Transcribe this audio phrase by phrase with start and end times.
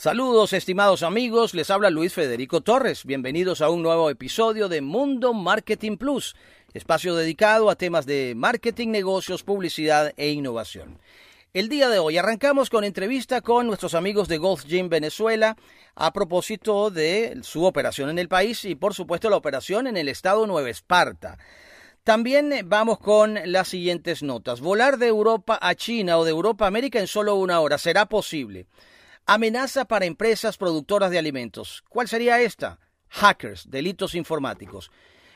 [0.00, 3.04] Saludos estimados amigos, les habla Luis Federico Torres.
[3.04, 6.36] Bienvenidos a un nuevo episodio de Mundo Marketing Plus,
[6.72, 11.00] espacio dedicado a temas de marketing, negocios, publicidad e innovación.
[11.52, 15.56] El día de hoy arrancamos con entrevista con nuestros amigos de Golf Gym Venezuela
[15.96, 20.08] a propósito de su operación en el país y por supuesto la operación en el
[20.08, 21.38] estado Nueva Esparta.
[22.04, 24.60] También vamos con las siguientes notas.
[24.60, 27.78] Volar de Europa a China o de Europa a América en solo una hora.
[27.78, 28.68] ¿Será posible?
[29.30, 31.84] Amenaza para empresas productoras de alimentos.
[31.90, 32.80] ¿Cuál sería esta?
[33.10, 34.90] Hackers, delitos informáticos.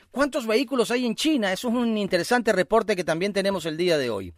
[0.09, 1.53] ¿Cuántos vehículos hay en China?
[1.53, 4.33] Eso es un interesante reporte que también tenemos el día de hoy.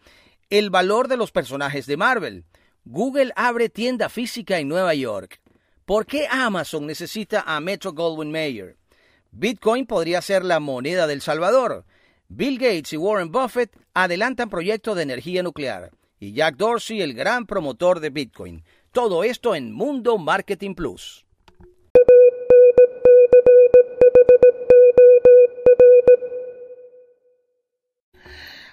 [0.49, 2.43] El valor de los personajes de Marvel.
[2.83, 5.39] Google abre tienda física en Nueva York.
[5.85, 8.75] ¿Por qué Amazon necesita a Metro Goldwyn Mayer?
[9.31, 11.85] Bitcoin podría ser la moneda del Salvador.
[12.27, 15.91] Bill Gates y Warren Buffett adelantan proyectos de energía nuclear.
[16.19, 18.65] Y Jack Dorsey, el gran promotor de Bitcoin.
[18.95, 21.25] Todo esto en Mundo Marketing Plus.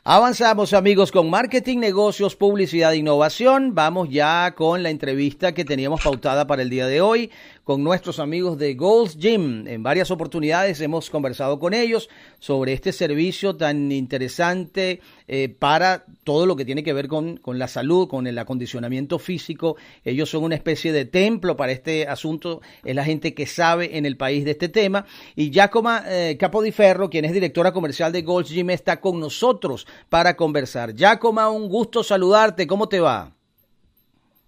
[0.05, 3.75] Avanzamos amigos con marketing, negocios, publicidad e innovación.
[3.75, 7.33] Vamos ya con la entrevista que teníamos pautada para el día de hoy
[7.65, 9.67] con nuestros amigos de Gold's Gym.
[9.69, 16.47] En varias oportunidades hemos conversado con ellos sobre este servicio tan interesante eh, para todo
[16.47, 19.77] lo que tiene que ver con, la salud, con el acondicionamiento físico.
[20.05, 22.61] Ellos son una especie de templo para este asunto.
[22.85, 25.07] Es la gente que sabe en el país de este tema.
[25.37, 30.37] Y Giacoma eh, Capodiferro, quien es directora comercial de Gold's Gym, está con nosotros para
[30.37, 30.95] conversar.
[30.95, 32.67] Giacoma, un gusto saludarte.
[32.67, 33.33] ¿Cómo te va?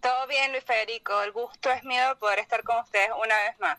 [0.04, 1.14] Todo bien, Luis Federico.
[1.22, 3.78] El gusto es mío de poder estar con ustedes una vez más.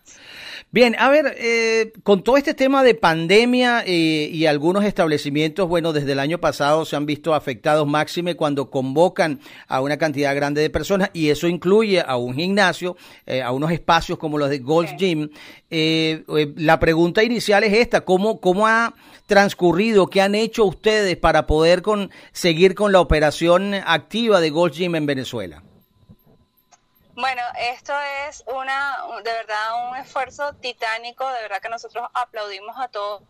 [0.72, 5.94] Bien, a ver, eh, con todo este tema de pandemia eh, y algunos establecimientos, bueno,
[5.94, 10.62] desde el año pasado se han visto afectados máxime cuando convocan a una cantidad grande
[10.62, 14.58] de personas y eso incluye a un gimnasio, eh, a unos espacios como los de
[14.58, 15.30] Golf Gym.
[15.70, 18.96] la pregunta inicial es esta, ¿cómo, cómo ha
[19.28, 24.76] transcurrido, qué han hecho ustedes para poder con, seguir con la operación activa de Golf
[24.76, 25.65] Gym en Venezuela?
[27.16, 27.94] Bueno, esto
[28.28, 33.24] es una, de verdad, un esfuerzo titánico, de verdad que nosotros aplaudimos a todos,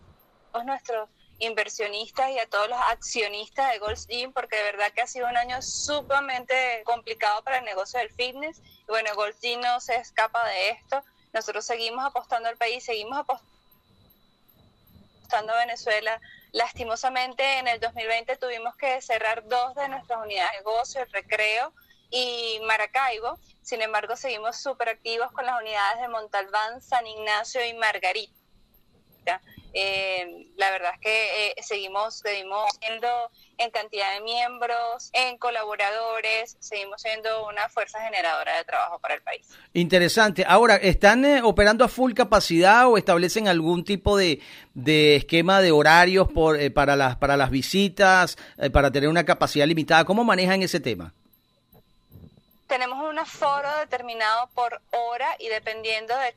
[0.66, 1.08] nuestros
[1.38, 5.38] inversionistas y a todos los accionistas de Gold's porque de verdad que ha sido un
[5.38, 8.60] año sumamente complicado para el negocio del fitness.
[8.88, 11.04] Bueno, Gold's no se escapa de esto.
[11.32, 13.54] Nosotros seguimos apostando al país, seguimos apostando
[15.54, 16.20] a Venezuela.
[16.54, 21.72] Lastimosamente en el 2020 tuvimos que cerrar dos de nuestras unidades de negocio, el recreo
[22.12, 23.40] y Maracaibo.
[23.62, 28.36] Sin embargo, seguimos súper activos con las unidades de Montalbán, San Ignacio y Margarita.
[29.78, 33.08] Eh, la verdad es que eh, seguimos, seguimos siendo
[33.58, 39.22] en cantidad de miembros, en colaboradores, seguimos siendo una fuerza generadora de trabajo para el
[39.22, 39.50] país.
[39.74, 40.46] Interesante.
[40.48, 44.40] Ahora, ¿están eh, operando a full capacidad o establecen algún tipo de,
[44.76, 48.38] de esquema de horarios por, para, las, para las visitas,
[48.72, 50.06] para tener una capacidad limitada?
[50.06, 51.14] ¿Cómo manejan ese tema?
[52.76, 56.36] Tenemos un aforo determinado por hora y dependiendo de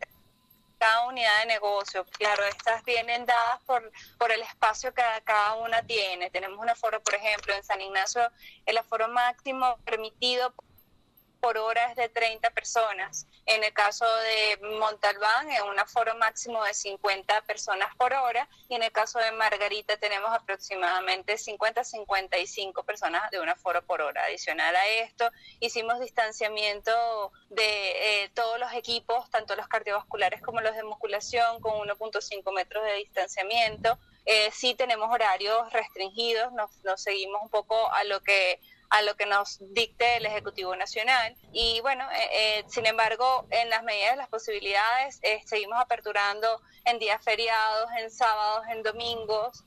[0.78, 2.06] cada unidad de negocio.
[2.12, 6.30] Claro, estas vienen dadas por, por el espacio que cada una tiene.
[6.30, 8.22] Tenemos un aforo, por ejemplo, en San Ignacio,
[8.66, 10.54] el aforo máximo permitido
[11.40, 13.26] por hora es de 30 personas.
[13.46, 18.48] En el caso de Montalbán, es un aforo máximo de 50 personas por hora.
[18.68, 24.02] Y en el caso de Margarita, tenemos aproximadamente 50 55 personas de un aforo por
[24.02, 24.24] hora.
[24.24, 30.74] Adicional a esto, hicimos distanciamiento de eh, todos los equipos, tanto los cardiovasculares como los
[30.74, 33.98] de musculación, con 1.5 metros de distanciamiento.
[34.26, 36.70] Eh, sí tenemos horarios restringidos, nos
[37.00, 38.60] seguimos un poco a lo que
[38.90, 41.36] a lo que nos dicte el Ejecutivo Nacional.
[41.52, 46.60] Y bueno, eh, eh, sin embargo, en las medidas de las posibilidades, eh, seguimos aperturando
[46.84, 49.64] en días feriados, en sábados, en domingos,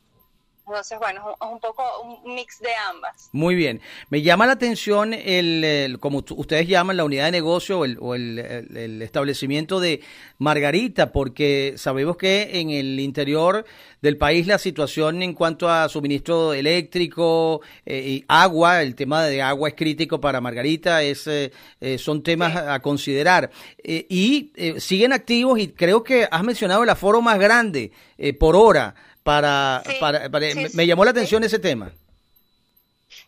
[0.68, 3.30] entonces, bueno, es un poco un mix de ambas.
[3.32, 3.82] Muy bien.
[4.10, 9.02] Me llama la atención, el, como ustedes llaman, la unidad de negocio o, el, el,
[9.02, 10.02] establecimiento de
[10.38, 13.66] Margarita, porque sabemos que en el interior
[14.02, 19.42] del país la situación en cuanto a suministro eléctrico eh, y agua, el tema de
[19.42, 23.52] agua es crítico para Margarita, es, eh, eh, son temas a considerar.
[23.84, 27.92] y siguen activos y creo que has mencionado el aforo más grande
[28.40, 30.30] por hora para, para,
[30.74, 31.92] me, llamó la atención ese tema.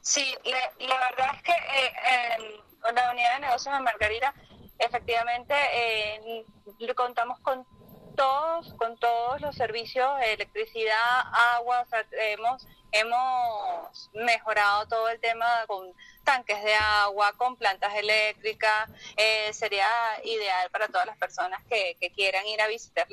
[0.01, 2.61] Sí, la, verdad es que eh,
[2.93, 4.33] la unidad de negocios de Margarita,
[4.79, 6.45] efectivamente, eh,
[6.95, 7.65] contamos con
[8.15, 11.21] todos, con todos los servicios, electricidad,
[11.55, 15.93] agua, hemos, hemos mejorado todo el tema con
[16.23, 18.89] tanques de agua, con plantas eléctricas.
[19.17, 19.87] Eh, sería
[20.23, 23.07] ideal para todas las personas que, quieran ir a visitar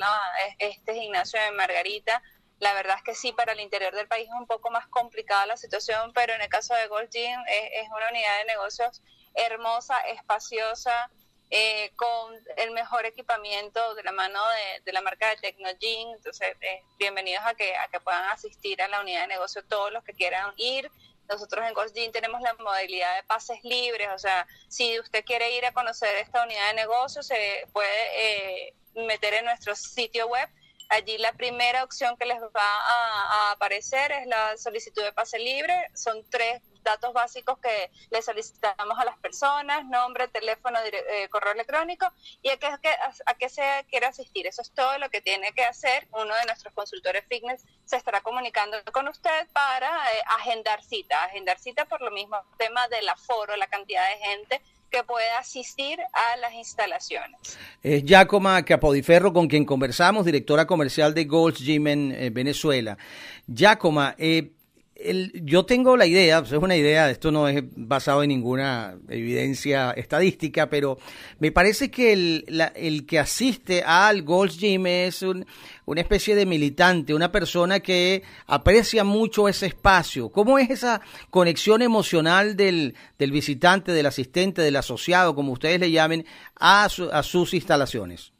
[0.58, 2.22] este gimnasio de Margarita.
[2.60, 5.46] La verdad es que sí, para el interior del país es un poco más complicada
[5.46, 9.02] la situación, pero en el caso de Gold Gym es una unidad de negocios
[9.34, 11.10] hermosa, espaciosa,
[11.52, 14.40] eh, con el mejor equipamiento de la mano
[14.84, 16.14] de, la marca de Tecnogym.
[16.14, 19.90] Entonces, eh, bienvenidos a que, a que puedan asistir a la unidad de negocio todos
[19.90, 20.90] los que quieran ir.
[21.28, 25.64] Nosotros en GoldGym tenemos la modalidad de pases libres, o sea, si usted quiere ir
[25.64, 30.48] a conocer esta unidad de negocio, se puede eh, meter en nuestro sitio web
[30.90, 35.88] Allí la primera opción que les va a, aparecer es la solicitud de pase libre.
[35.94, 42.12] Son tres datos básicos que le solicitamos a las personas, nombre, teléfono, eh, correo electrónico
[42.42, 44.48] y a qué, a qué se quiere asistir.
[44.48, 46.08] Eso es todo lo que tiene que hacer.
[46.10, 51.22] Uno de nuestros consultores fitness se estará comunicando con usted para eh, agendar cita.
[51.22, 55.98] Agendar cita por lo mismo tema del aforo, la cantidad de gente que pueda asistir
[56.00, 57.58] a las instalaciones.
[57.82, 62.98] Es Giacoma Capodiferro con quien conversamos, directora comercial de Gold's Gym en eh, Venezuela.
[63.46, 64.50] Giacoma, eh,
[65.42, 70.68] yo tengo la idea, es una idea, esto no es basado en ninguna evidencia estadística,
[70.68, 70.98] pero
[71.38, 77.32] me parece que el, que asiste al Gold's Gym es una especie de militante, una
[77.32, 80.30] persona que aprecia mucho ese espacio.
[80.30, 81.00] ¿Cómo es esa
[81.30, 86.26] conexión emocional del, del visitante, del asistente, del asociado, como ustedes le llamen,
[86.56, 88.32] a, a sus instalaciones?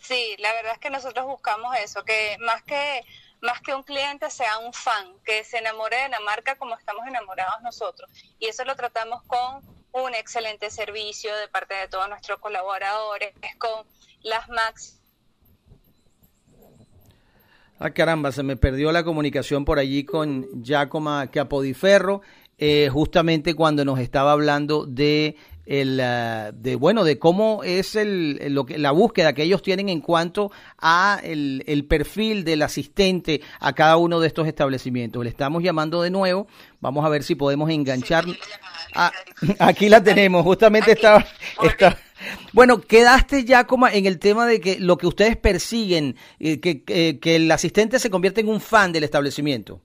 [0.00, 3.02] Sí, la verdad es que nosotros buscamos eso, que más que
[3.42, 7.06] más que un cliente sea un fan, que se enamore de la marca como estamos
[7.06, 8.08] enamorados nosotros.
[8.38, 9.60] Y eso lo tratamos con
[9.92, 13.84] un excelente servicio de parte de todos nuestros colaboradores, con
[14.22, 15.00] las Max.
[17.80, 22.22] Ah, caramba, se me perdió la comunicación por allí con Giacomo Capodiferro,
[22.58, 25.36] eh, justamente cuando nos estaba hablando de
[25.66, 29.88] el, ah, de bueno de cómo es el, lo que, la búsqueda que ellos tienen
[29.88, 35.22] en cuanto a el, el, perfil del asistente a cada uno de estos establecimientos.
[35.22, 36.46] Le estamos llamando de nuevo,
[36.80, 38.24] vamos a ver si podemos enganchar.
[38.94, 39.12] Ah,
[39.58, 41.24] aquí la tenemos, justamente estaba,
[41.62, 41.96] está,
[42.52, 46.82] bueno, quedaste ya como en el tema de que lo que ustedes persiguen, eh, que,
[46.82, 49.80] que el asistente se convierte en un fan del establecimiento.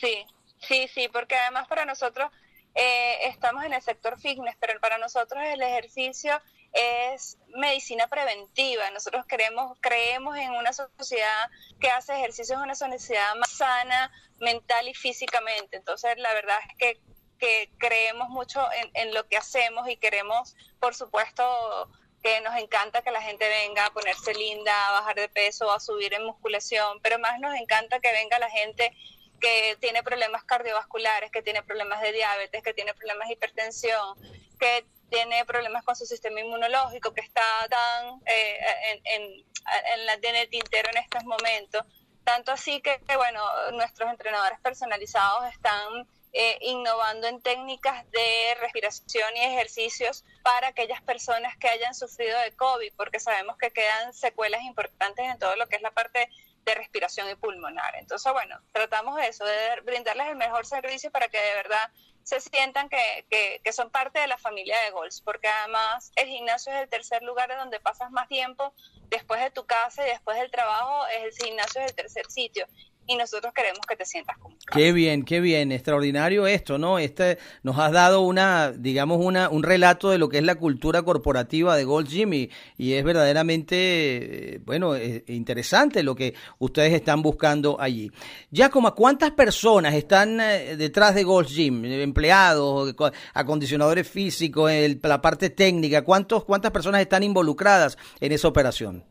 [0.00, 0.24] Sí,
[0.60, 2.30] sí, sí, porque además para nosotros
[2.74, 6.40] eh, estamos en el sector fitness, pero para nosotros el ejercicio
[6.72, 8.90] es medicina preventiva.
[8.90, 14.88] Nosotros queremos, creemos en una sociedad que hace ejercicio, es una sociedad más sana mental
[14.88, 15.76] y físicamente.
[15.76, 17.00] Entonces, la verdad es que,
[17.38, 21.90] que creemos mucho en, en lo que hacemos y queremos, por supuesto,
[22.22, 25.80] que nos encanta que la gente venga a ponerse linda, a bajar de peso, a
[25.80, 28.96] subir en musculación, pero más nos encanta que venga la gente
[29.42, 34.16] que tiene problemas cardiovasculares, que tiene problemas de diabetes, que tiene problemas de hipertensión,
[34.58, 38.58] que tiene problemas con su sistema inmunológico, que está tan eh,
[39.04, 41.84] en, en, la, en el tintero en estos momentos.
[42.24, 43.42] Tanto así que, bueno,
[43.72, 51.56] nuestros entrenadores personalizados están eh, innovando en técnicas de respiración y ejercicios para aquellas personas
[51.58, 55.76] que hayan sufrido de COVID, porque sabemos que quedan secuelas importantes en todo lo que
[55.76, 56.30] es la parte
[56.64, 57.94] de respiración y pulmonar.
[57.96, 61.90] Entonces, bueno, tratamos eso, de brindarles el mejor servicio para que de verdad
[62.22, 66.72] se sientan que, que, son parte de la familia de Golds, porque además el gimnasio
[66.72, 68.72] es el tercer lugar donde pasas más tiempo
[69.08, 72.66] después de tu casa y después del trabajo, el gimnasio es el tercer sitio
[73.06, 76.98] y nosotros queremos que te sientas como Qué bien, qué bien, extraordinario esto, ¿no?
[76.98, 81.02] Este nos has dado una, digamos, una, un relato de lo que es la cultura
[81.02, 87.22] corporativa de Gold Gym y, es verdaderamente, eh, bueno, eh, interesante lo que ustedes están
[87.22, 88.10] buscando allí.
[88.50, 92.94] Ya como cuántas personas están eh, detrás de Gold Gym, empleados,
[93.34, 94.70] acondicionadores físicos,
[95.02, 99.04] la parte técnica, ¿cuántos, cuántas personas están involucradas en esa operación?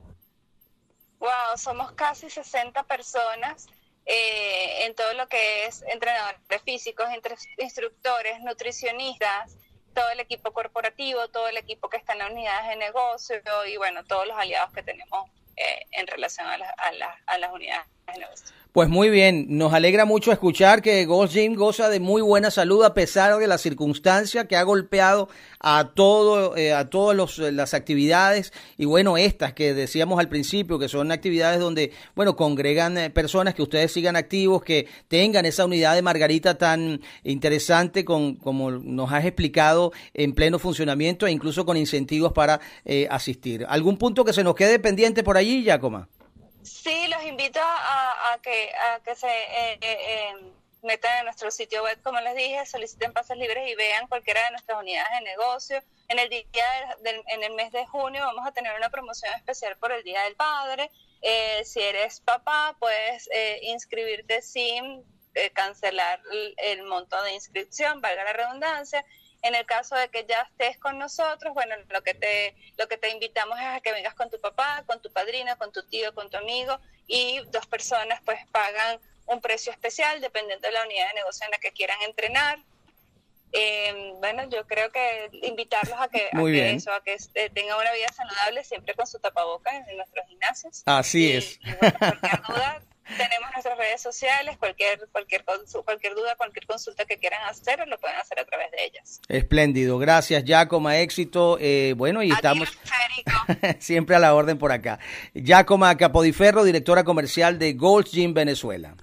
[1.20, 3.68] Wow, somos casi 60 personas
[4.14, 7.08] eh, en todo lo que es entrenadores físicos,
[7.58, 9.56] instructores, nutricionistas,
[9.94, 13.78] todo el equipo corporativo, todo el equipo que está en las unidades de negocio y
[13.78, 18.56] bueno, todos los aliados que tenemos eh, en relación a, a, las unidades de negocio.
[18.74, 22.86] Pues muy bien, nos alegra mucho escuchar que Ghost Gym goza de muy buena salud
[22.86, 25.28] a pesar de la circunstancia que ha golpeado
[25.60, 30.80] a todo, eh, a todas eh, las actividades y bueno, estas que decíamos al principio,
[30.80, 35.66] que son actividades donde, bueno, congregan eh, personas que ustedes sigan activos, que tengan esa
[35.66, 41.66] unidad de Margarita tan interesante con, como nos has explicado, en pleno funcionamiento e incluso
[41.66, 42.62] con incentivos para
[43.10, 43.66] asistir.
[43.68, 46.08] ¿Algún punto que se nos quede pendiente por allí, Giacoma?
[46.64, 50.54] Sí, los invito a, que, a que se eh, eh, em,
[50.84, 54.52] metan en nuestro sitio web, como les dije, soliciten pases libres y vean cualquiera de
[54.52, 55.84] nuestras unidades de negocio.
[56.08, 56.46] En el día
[57.28, 60.36] en el mes de junio vamos a tener una promoción especial por el Día del
[60.36, 60.92] Padre.
[61.22, 63.30] Eh, si eres papá, puedes
[63.62, 65.04] inscribirte sin
[65.54, 66.22] cancelar
[66.58, 69.06] el monto de inscripción, valga la redundancia
[69.44, 72.98] en el caso de que ya estés con nosotros, bueno, lo que te lo que
[72.98, 76.14] te invitamos es a que vengas con tu papá, con tu padrina, con tu tío,
[76.14, 81.08] con tu amigo y dos personas pues pagan un precio especial dependiendo de la unidad
[81.10, 82.60] de negocio en la que quieran entrenar.
[83.54, 86.30] Eh, bueno, yo creo que invitarlos a que,
[86.74, 90.84] eso, a que este, tengan una vida saludable siempre con su tapabocas en nuestros gimnasios.
[90.86, 91.60] Así es.
[92.00, 92.82] cualquier duda,
[93.18, 98.18] tenemos nuestras redes sociales, cualquier, cualquier, cualquier duda, cualquier consulta que quieran hacer, lo pueden
[98.18, 99.22] hacer a través de ellas.
[99.28, 101.58] Espléndido, gracias Giacoma, éxito.
[101.60, 102.70] Eh, bueno, y estamos
[103.80, 105.00] siempre a la orden por acá.
[105.34, 108.96] Giacoma Capodiferro, directora comercial de Gold Gym Venezuela.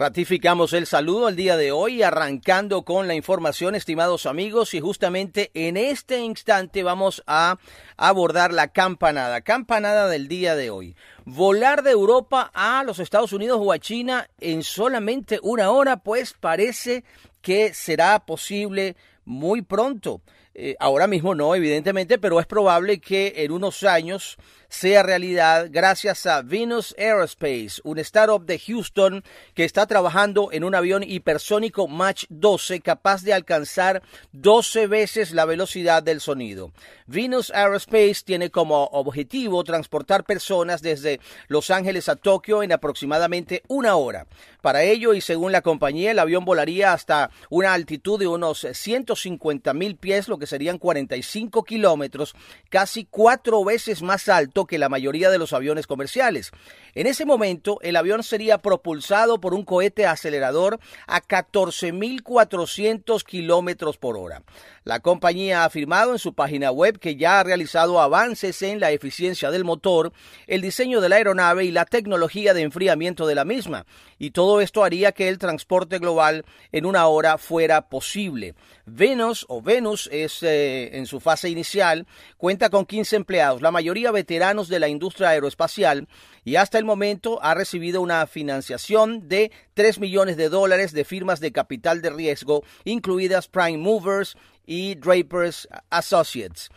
[0.00, 5.50] Ratificamos el saludo al día de hoy, arrancando con la información, estimados amigos, y justamente
[5.52, 7.58] en este instante vamos a
[7.98, 10.96] abordar la campanada, campanada del día de hoy.
[11.26, 16.32] Volar de Europa a los Estados Unidos o a China en solamente una hora, pues
[16.32, 17.04] parece
[17.42, 20.22] que será posible muy pronto.
[20.62, 24.36] Eh, ahora mismo no, evidentemente, pero es probable que en unos años
[24.68, 29.24] sea realidad gracias a Venus Aerospace, un startup de Houston
[29.54, 34.02] que está trabajando en un avión hipersónico Mach 12 capaz de alcanzar
[34.32, 36.72] 12 veces la velocidad del sonido.
[37.06, 43.96] Venus Aerospace tiene como objetivo transportar personas desde Los Ángeles a Tokio en aproximadamente una
[43.96, 44.26] hora.
[44.62, 49.72] Para ello, y según la compañía, el avión volaría hasta una altitud de unos 150
[49.74, 52.34] mil pies, lo que serían 45 kilómetros,
[52.68, 56.50] casi cuatro veces más alto que la mayoría de los aviones comerciales.
[56.94, 64.18] En ese momento, el avión sería propulsado por un cohete acelerador a 14.400 kilómetros por
[64.18, 64.42] hora.
[64.90, 68.90] La compañía ha afirmado en su página web que ya ha realizado avances en la
[68.90, 70.12] eficiencia del motor,
[70.48, 73.86] el diseño de la aeronave y la tecnología de enfriamiento de la misma,
[74.18, 78.56] y todo esto haría que el transporte global en una hora fuera posible.
[78.84, 84.10] Venus o Venus es eh, en su fase inicial, cuenta con 15 empleados, la mayoría
[84.10, 86.08] veteranos de la industria aeroespacial,
[86.50, 91.38] y hasta el momento ha recibido una financiación de 3 millones de dólares de firmas
[91.38, 96.70] de capital de riesgo, incluidas Prime Movers, y Drapers Associates.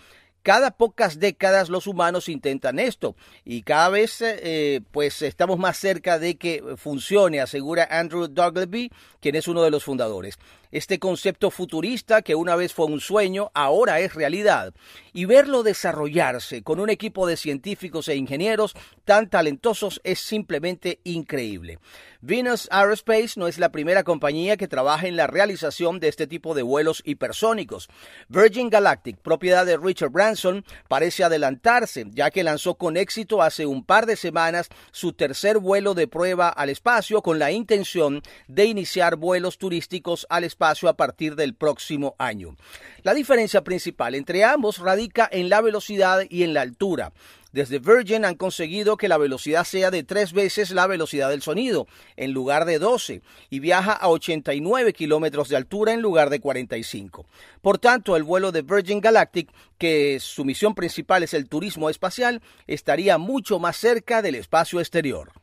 [0.44, 3.16] Cada pocas décadas los humanos intentan esto
[3.46, 9.36] y cada vez eh, pues estamos más cerca de que funcione, asegura Andrew Dougleby, quien
[9.36, 10.38] es uno de los fundadores.
[10.74, 14.74] Este concepto futurista que una vez fue un sueño, ahora es realidad.
[15.14, 18.74] Y verlo desarrollarse con un equipo de científicos e ingenieros
[19.06, 21.78] tan talentosos es simplemente increíble.
[22.22, 26.56] Venus Aerospace no es la primera compañía que trabaja en la realización de este tipo
[26.56, 27.88] de vuelos hipersónicos.
[28.28, 33.86] Virgin Galactic, propiedad de Richard Branson, parece adelantarse, ya que lanzó con éxito hace un
[33.86, 39.18] par de semanas su tercer vuelo de prueba al espacio con la intención de iniciar
[39.18, 42.56] vuelos turísticos al espacio a partir del próximo año.
[43.04, 47.12] La diferencia principal entre ambos radica en la velocidad y en la altura.
[47.52, 51.86] Desde Virgin han conseguido que la velocidad sea de tres veces la velocidad del sonido,
[52.16, 57.26] en lugar de 12, y viaja a 89 kilómetros de altura en lugar de 45.
[57.62, 62.42] Por tanto, el vuelo de Virgin Galactic, que su misión principal es el turismo espacial,
[62.66, 65.43] estaría mucho más cerca del espacio exterior.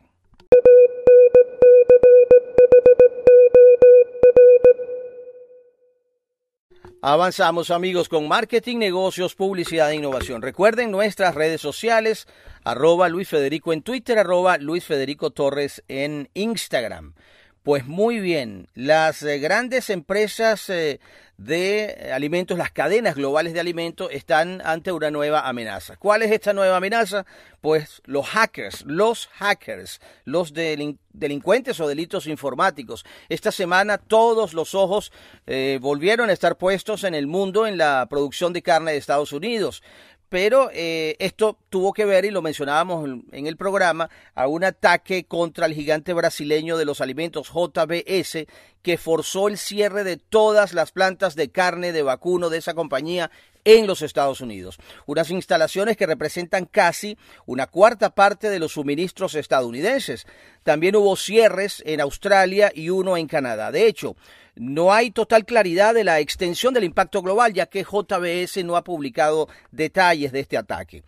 [7.02, 10.42] Avanzamos amigos con marketing, negocios, publicidad e innovación.
[10.42, 12.28] Recuerden nuestras redes sociales,
[12.62, 17.14] arroba Luis Federico en Twitter, arroba Luis Federico Torres en Instagram.
[17.62, 20.98] Pues muy bien, las eh, grandes empresas eh,
[21.36, 25.96] de alimentos, las cadenas globales de alimentos están ante una nueva amenaza.
[25.96, 27.26] ¿Cuál es esta nueva amenaza?
[27.60, 33.04] Pues los hackers, los hackers, los delincuentes o delitos informáticos.
[33.28, 35.12] Esta semana todos los ojos
[35.46, 39.34] eh, volvieron a estar puestos en el mundo en la producción de carne de Estados
[39.34, 39.82] Unidos
[40.30, 45.24] pero eh, esto tuvo que ver, y lo mencionábamos en el programa, a un ataque
[45.24, 48.46] contra el gigante brasileño de los alimentos JBS,
[48.82, 53.30] que forzó el cierre de todas las plantas de carne de vacuno de esa compañía
[53.64, 54.78] en los Estados Unidos.
[55.06, 60.26] Unas instalaciones que representan casi una cuarta parte de los suministros estadounidenses.
[60.62, 63.70] También hubo cierres en Australia y uno en Canadá.
[63.70, 64.16] De hecho,
[64.56, 68.84] no hay total claridad de la extensión del impacto global, ya que JBS no ha
[68.84, 71.02] publicado detalles de este ataque.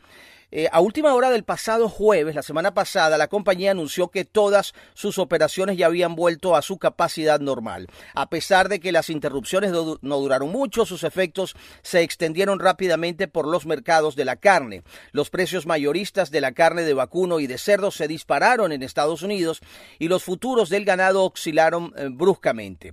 [0.55, 4.75] Eh, a última hora del pasado jueves, la semana pasada, la compañía anunció que todas
[4.93, 7.87] sus operaciones ya habían vuelto a su capacidad normal.
[8.15, 13.49] A pesar de que las interrupciones no duraron mucho, sus efectos se extendieron rápidamente por
[13.49, 14.83] los mercados de la carne.
[15.13, 19.23] Los precios mayoristas de la carne de vacuno y de cerdo se dispararon en Estados
[19.23, 19.61] Unidos
[19.99, 22.93] y los futuros del ganado oscilaron eh, bruscamente.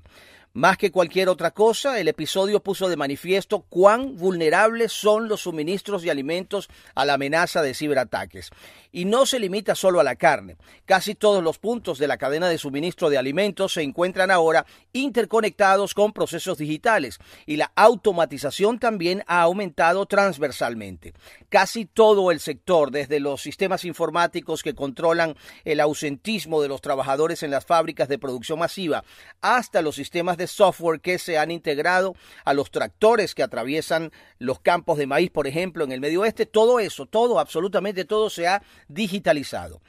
[0.59, 6.01] Más que cualquier otra cosa, el episodio puso de manifiesto cuán vulnerables son los suministros
[6.01, 8.49] de alimentos a la amenaza de ciberataques.
[8.91, 10.57] Y no se limita solo a la carne.
[10.83, 15.93] Casi todos los puntos de la cadena de suministro de alimentos se encuentran ahora interconectados
[15.93, 21.13] con procesos digitales y la automatización también ha aumentado transversalmente.
[21.47, 27.43] Casi todo el sector, desde los sistemas informáticos que controlan el ausentismo de los trabajadores
[27.43, 29.05] en las fábricas de producción masiva,
[29.39, 34.59] hasta los sistemas de software que se han integrado a los tractores que atraviesan los
[34.59, 38.47] campos de maíz, por ejemplo, en el medio oeste, todo eso, todo, absolutamente todo se
[38.47, 39.81] ha digitalizado.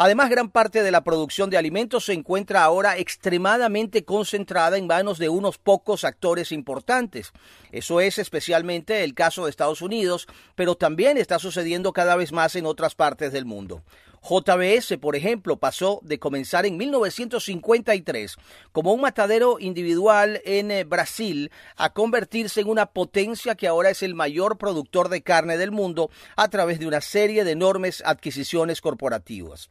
[0.00, 5.18] Además, gran parte de la producción de alimentos se encuentra ahora extremadamente concentrada en manos
[5.18, 7.32] de unos pocos actores importantes.
[7.72, 12.54] Eso es especialmente el caso de Estados Unidos, pero también está sucediendo cada vez más
[12.54, 13.82] en otras partes del mundo.
[14.22, 18.36] JBS, por ejemplo, pasó de comenzar en 1953
[18.72, 24.02] como un matadero individual en eh, Brasil a convertirse en una potencia que ahora es
[24.02, 28.80] el mayor productor de carne del mundo a través de una serie de enormes adquisiciones
[28.80, 29.68] corporativas.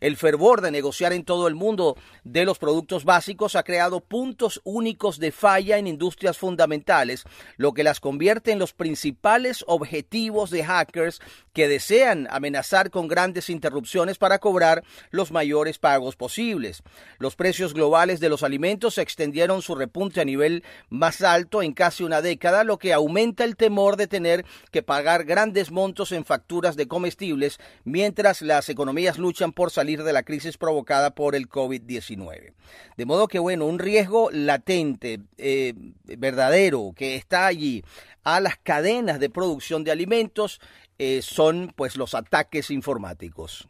[0.00, 4.62] El fervor de negociar en todo el mundo de los productos básicos ha creado puntos
[4.64, 7.24] únicos de falla en industrias fundamentales,
[7.58, 11.20] lo que las convierte en los principales objetivos de hackers
[11.52, 16.82] que desean amenazar con grandes interrupciones para cobrar los mayores pagos posibles.
[17.18, 22.04] Los precios globales de los alimentos extendieron su repunte a nivel más alto en casi
[22.04, 26.76] una década, lo que aumenta el temor de tener que pagar grandes montos en facturas
[26.76, 32.54] de comestibles mientras las economías luchan por salir de la crisis provocada por el COVID-19.
[32.96, 37.82] De modo que, bueno, un riesgo latente, eh, verdadero, que está allí
[38.22, 40.60] a las cadenas de producción de alimentos
[40.98, 43.68] eh, son pues los ataques informáticos.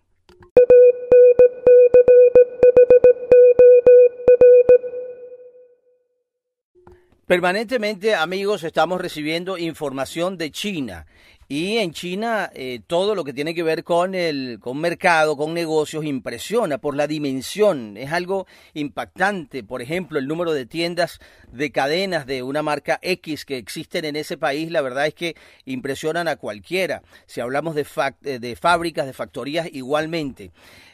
[7.27, 11.07] Permanentemente, amigos, estamos recibiendo información de China
[11.51, 15.53] y en China eh, todo lo que tiene que ver con el con mercado, con
[15.53, 17.97] negocios, impresiona por la dimensión.
[17.97, 19.65] Es algo impactante.
[19.65, 21.19] Por ejemplo, el número de tiendas
[21.51, 25.35] de cadenas de una marca X que existen en ese país, la verdad es que
[25.65, 27.03] impresionan a cualquiera.
[27.27, 27.85] Si hablamos de,
[28.23, 30.53] eh, de fábricas, de factorías, igualmente.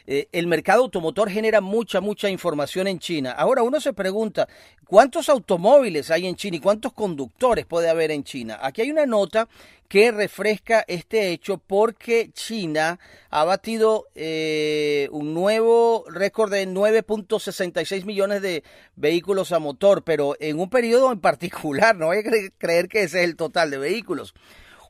[0.09, 3.31] Eh, el mercado automotor genera mucha, mucha información en China.
[3.31, 4.47] Ahora uno se pregunta,
[4.87, 8.57] ¿cuántos automóviles hay en China y cuántos conductores puede haber en China?
[8.61, 9.49] Aquí hay una nota
[9.89, 18.41] que refresca este hecho porque China ha batido eh, un nuevo récord de 9.66 millones
[18.41, 18.63] de
[18.95, 23.19] vehículos a motor, pero en un periodo en particular, no hay que creer que ese
[23.19, 24.33] es el total de vehículos.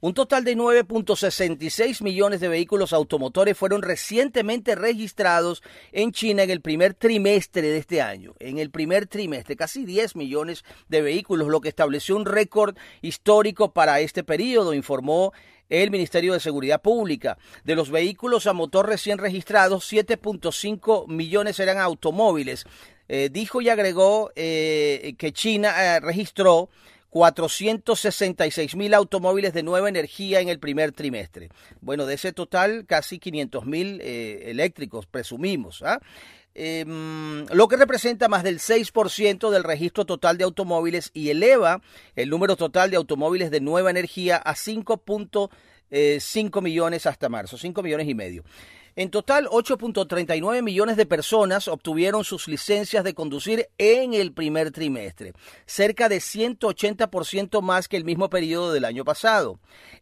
[0.08, 6.62] Un total de 9.66 millones de vehículos automotores fueron recientemente registrados en China en el
[6.62, 8.34] primer trimestre de este año.
[8.40, 13.74] En el primer trimestre, casi 10 millones de vehículos, lo que estableció un récord histórico
[13.74, 15.34] para este periodo, informó
[15.68, 17.38] el Ministerio de Seguridad Pública.
[17.66, 22.64] De los vehículos a motor recién registrados, 7.5 millones eran automóviles.
[23.10, 26.70] Eh, dijo y agregó eh, que China eh, registró
[27.18, 31.50] 466 mil automóviles de nueva energía en el primer trimestre.
[31.82, 35.82] Bueno, de ese total, casi 500 mil eh, eléctricos, presumimos.
[35.82, 36.00] ¿ah?
[36.54, 41.82] Em, lo que representa más del 6% del registro total de automóviles y eleva
[42.16, 45.50] el número total de automóviles de nueva energía a 5.5
[45.90, 48.44] eh, millones hasta marzo, 5 millones y medio.
[48.98, 55.34] En total, 8.39 millones de personas obtuvieron sus licencias de conducir en el primer trimestre,
[55.68, 59.60] cerca de 180% más que el mismo periodo del año pasado.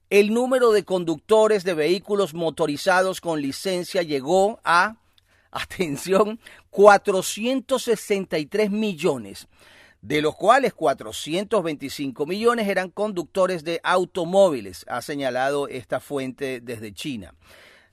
[0.10, 4.96] El número de conductores de vehículos motorizados con licencia llegó a,
[5.52, 9.50] atención, 463 millones
[10.02, 17.34] de los cuales 425 millones eran conductores de automóviles, ha señalado esta fuente desde China.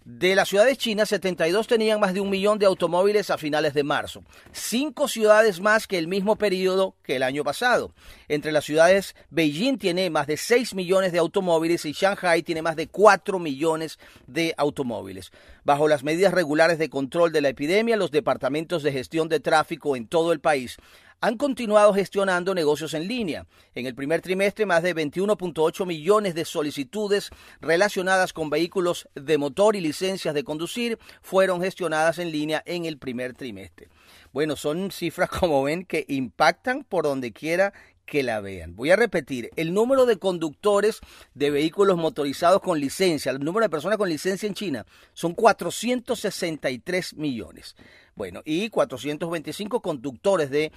[0.05, 3.85] De las ciudades chinas, 72 tenían más de un millón de automóviles a finales de
[3.85, 7.93] marzo, cinco ciudades más que el mismo periodo que el año pasado.
[8.27, 12.75] Entre las ciudades, Beijing tiene más de 6 millones de automóviles y Shanghai tiene más
[12.75, 15.31] de 4 millones de automóviles.
[15.62, 19.95] Bajo las medidas regulares de control de la epidemia, los departamentos de gestión de tráfico
[19.95, 20.79] en todo el país
[21.22, 23.46] han continuado gestionando negocios en línea.
[23.76, 27.30] En el primer trimestre, más de 21.8 millones de solicitudes
[27.61, 32.98] relacionadas con vehículos de motor y licencias de conducir fueron gestionadas en línea en el
[32.98, 33.88] primer trimestre.
[34.32, 37.72] Bueno, son cifras, como ven, que impactan por donde quiera
[38.04, 38.74] que la vean.
[38.74, 40.98] Voy a repetir, el número de conductores
[41.35, 47.14] de vehículos motorizados con licencia, el número de personas con licencia en China son 463
[47.14, 47.76] millones.
[48.14, 50.70] Bueno, y 425 conductores de,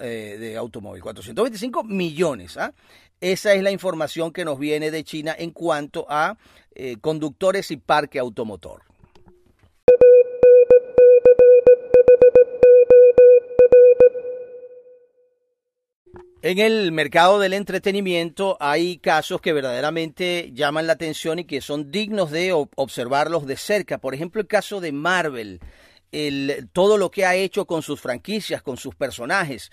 [0.00, 2.56] eh, de automóvil, 425 millones.
[2.56, 2.72] ¿ah?
[3.20, 6.36] Esa es la información que nos viene de China en cuanto a
[6.74, 8.82] eh, conductores y parque automotor.
[16.42, 21.90] En el mercado del entretenimiento hay casos que verdaderamente llaman la atención y que son
[21.90, 23.98] dignos de observarlos de cerca.
[23.98, 25.58] Por ejemplo, el caso de Marvel,
[26.12, 29.70] el, todo lo que ha hecho con sus franquicias, con sus personajes.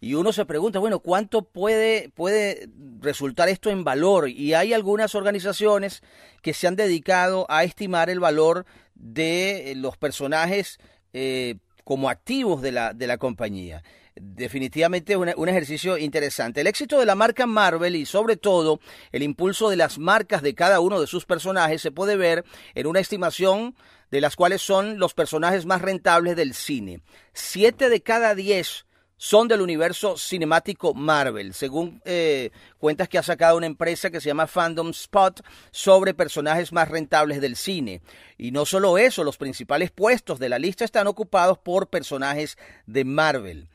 [0.00, 2.68] Y uno se pregunta, bueno, ¿cuánto puede, puede
[3.00, 4.28] resultar esto en valor?
[4.28, 6.02] Y hay algunas organizaciones
[6.42, 10.78] que se han dedicado a estimar el valor de los personajes
[11.12, 13.82] eh, como activos de la, de la compañía
[14.16, 16.60] definitivamente es un, ejercicio interesante.
[16.60, 18.80] El éxito de la marca Marvel y sobre todo
[19.12, 22.44] el impulso de las marcas de cada uno de sus personajes se puede ver
[22.74, 23.74] en una estimación
[24.10, 27.00] de las cuales son los personajes más rentables del cine.
[27.32, 28.86] Siete de cada diez
[29.18, 34.28] son del universo cinemático Marvel, según eh, cuentas que ha sacado una empresa que se
[34.28, 35.40] llama Fandom Spot
[35.70, 38.02] sobre personajes más rentables del cine.
[38.36, 43.04] Y no solo eso, los principales puestos de la lista están ocupados por personajes de
[43.04, 43.68] Marvel.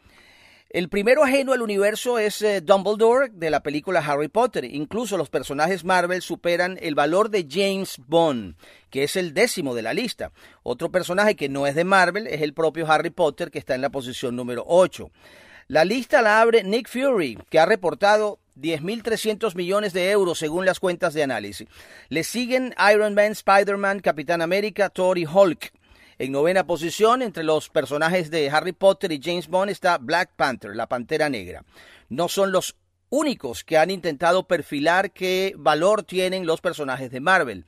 [0.73, 4.63] El primero ajeno al universo es eh, Dumbledore de la película Harry Potter.
[4.63, 8.55] Incluso los personajes Marvel superan el valor de James Bond,
[8.89, 10.31] que es el décimo de la lista.
[10.63, 13.81] Otro personaje que no es de Marvel es el propio Harry Potter, que está en
[13.81, 15.11] la posición número 8.
[15.67, 20.79] La lista la abre Nick Fury, que ha reportado 10.300 millones de euros según las
[20.79, 21.67] cuentas de análisis.
[22.07, 25.73] Le siguen Iron Man, Spider-Man, Capitán América, Thor y Hulk.
[26.21, 30.75] En novena posición, entre los personajes de Harry Potter y James Bond, está Black Panther,
[30.75, 31.65] la Pantera Negra.
[32.09, 32.75] No son los
[33.09, 37.65] únicos que han intentado perfilar qué valor tienen los personajes de Marvel.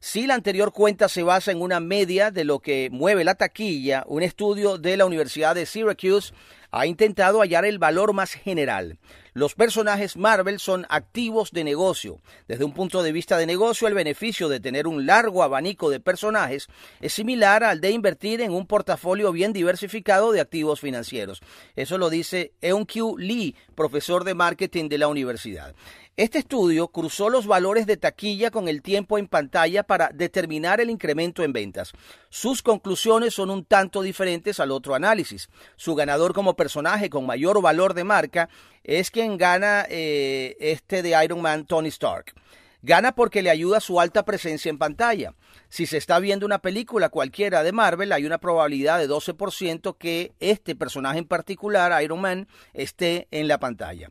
[0.00, 4.04] Si la anterior cuenta se basa en una media de lo que mueve la taquilla,
[4.06, 6.34] un estudio de la Universidad de Syracuse
[6.76, 8.98] ha intentado hallar el valor más general.
[9.32, 12.20] Los personajes Marvel son activos de negocio.
[12.48, 16.00] Desde un punto de vista de negocio, el beneficio de tener un largo abanico de
[16.00, 16.68] personajes
[17.00, 21.42] es similar al de invertir en un portafolio bien diversificado de activos financieros.
[21.76, 25.74] Eso lo dice Eun-Kyu Lee, profesor de marketing de la universidad.
[26.16, 30.88] Este estudio cruzó los valores de taquilla con el tiempo en pantalla para determinar el
[30.88, 31.90] incremento en ventas.
[32.28, 35.48] Sus conclusiones son un tanto diferentes al otro análisis.
[35.74, 38.48] Su ganador como personaje con mayor valor de marca
[38.84, 42.32] es quien gana eh, este de Iron Man, Tony Stark.
[42.80, 45.34] Gana porque le ayuda su alta presencia en pantalla.
[45.68, 50.32] Si se está viendo una película cualquiera de Marvel, hay una probabilidad de 12% que
[50.38, 54.10] este personaje en particular, Iron Man, esté en la pantalla.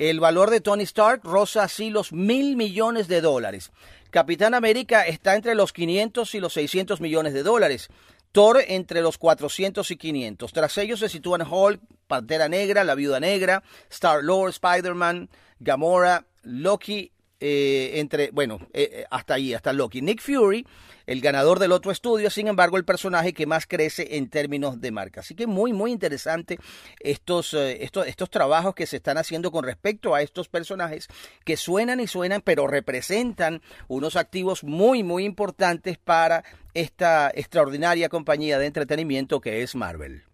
[0.00, 3.70] El valor de Tony Stark roza así los mil millones de dólares.
[4.08, 7.90] Capitán América está entre los 500 y los 600 millones de dólares.
[8.32, 10.54] Thor entre los 400 y 500.
[10.54, 17.92] Tras ellos se sitúan Hulk, Pantera Negra, La Viuda Negra, Star-Lord, Spider-Man, Gamora, Loki, eh,
[17.94, 20.02] entre, bueno, eh, eh, hasta ahí, hasta Loki.
[20.02, 20.64] Nick Fury
[21.10, 24.92] el ganador del otro estudio, sin embargo, el personaje que más crece en términos de
[24.92, 25.22] marca.
[25.22, 26.56] Así que muy, muy interesante
[27.00, 31.08] estos, eh, estos, estos trabajos que se están haciendo con respecto a estos personajes
[31.44, 38.60] que suenan y suenan, pero representan unos activos muy, muy importantes para esta extraordinaria compañía
[38.60, 40.29] de entretenimiento que es Marvel.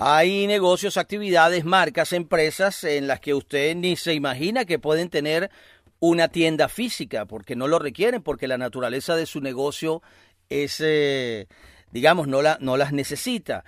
[0.00, 5.50] Hay negocios, actividades, marcas, empresas en las que usted ni se imagina que pueden tener
[5.98, 10.00] una tienda física, porque no lo requieren, porque la naturaleza de su negocio
[10.48, 11.48] es, eh,
[11.90, 13.64] digamos, no, la, no las necesita.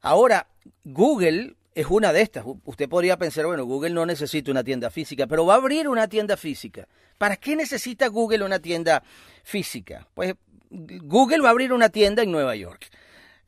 [0.00, 0.48] Ahora,
[0.82, 2.44] Google es una de estas.
[2.64, 6.08] Usted podría pensar, bueno, Google no necesita una tienda física, pero va a abrir una
[6.08, 6.88] tienda física.
[7.16, 9.04] ¿Para qué necesita Google una tienda
[9.44, 10.08] física?
[10.14, 10.34] Pues
[10.68, 12.90] Google va a abrir una tienda en Nueva York.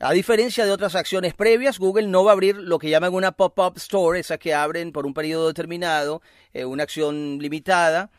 [0.05, 3.31] A diferencia de otras acciones previas, Google no va a abrir lo que llaman una
[3.31, 8.11] pop-up store, esa que abren por un periodo determinado, eh, una acción limitada,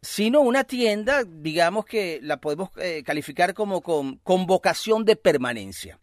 [0.00, 5.98] sino una tienda, digamos que la podemos eh, calificar como con, vocación de permanencia.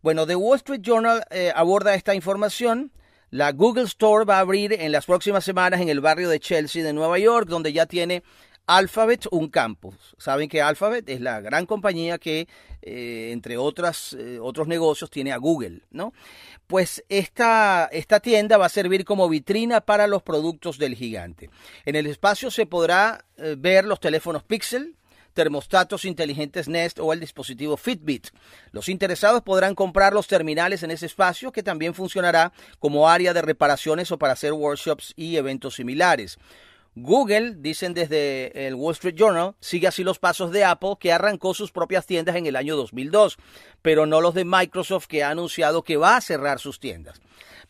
[0.00, 2.92] Bueno, The Wall Street Journal eh, aborda esta información.
[3.30, 6.84] La Google Store va a abrir en las próximas semanas en el barrio de Chelsea
[6.84, 8.22] de Nueva York, donde ya tiene
[8.66, 9.94] Alphabet un campus.
[10.18, 12.48] Saben que Alphabet es la gran compañía que,
[12.82, 16.12] eh, entre eh, otros negocios, tiene a Google, ¿no?
[16.66, 21.50] Pues esta, esta tienda va a servir como vitrina para los productos del gigante.
[21.84, 24.96] En el espacio se podrá eh, ver los teléfonos Pixel,
[25.32, 28.28] termostatos inteligentes Nest o el dispositivo Fitbit.
[28.70, 33.42] Los interesados podrán comprar los terminales en ese espacio que también funcionará como área de
[33.42, 36.38] reparaciones o para hacer workshops y eventos similares.
[36.94, 41.54] Google, dicen desde el Wall Street Journal, sigue así los pasos de Apple, que arrancó
[41.54, 43.38] sus propias tiendas en el año 2002,
[43.80, 47.20] pero no los de Microsoft, que ha anunciado que va a cerrar sus tiendas.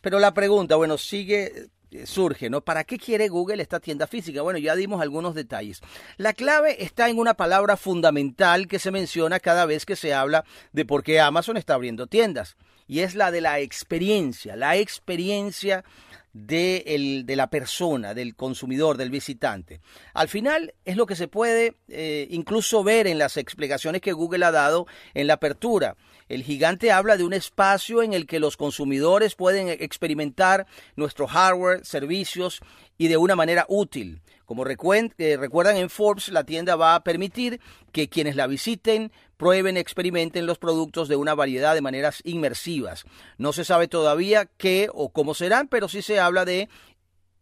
[0.01, 2.61] Pero la pregunta, bueno, sigue eh, surge, ¿no?
[2.61, 4.41] ¿Para qué quiere Google esta tienda física?
[4.41, 5.81] Bueno, ya dimos algunos detalles.
[6.17, 10.43] La clave está en una palabra fundamental que se menciona cada vez que se habla
[10.71, 12.57] de por qué Amazon está abriendo tiendas,
[12.87, 15.85] y es la de la experiencia, la experiencia
[16.33, 19.81] de, de, la persona, del consumidor, del visitante.
[20.13, 24.45] Al final es lo que se puede eh, incluso ver en las explicaciones que Google
[24.45, 25.95] ha dado en la apertura.
[26.29, 30.65] El gigante habla de un espacio en el que los consumidores pueden experimentar
[30.95, 32.61] nuestro hardware, servicios
[32.97, 34.21] y de una manera útil.
[34.45, 37.59] Como eh, recuerdan en Forbes, la tienda va a permitir
[37.91, 43.05] que quienes la visiten prueben, experimenten los productos de una variedad de maneras inmersivas.
[43.37, 46.69] No se sabe todavía qué o cómo serán, pero sí se habla de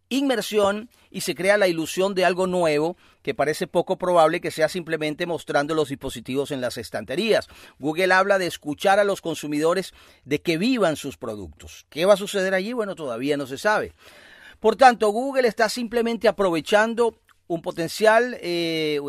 [0.09, 4.67] inmersión y se crea la ilusión de algo nuevo que parece poco probable que sea
[4.67, 7.47] simplemente mostrando los dispositivos en las estanterías.
[7.79, 9.93] Google habla de escuchar a los consumidores
[10.25, 11.85] de que vivan sus productos.
[11.89, 12.73] ¿Qué va a suceder allí?
[12.73, 13.93] Bueno, todavía no se sabe.
[14.61, 17.15] Por tanto, Google está simplemente aprovechando
[17.51, 19.01] un potencial, eh,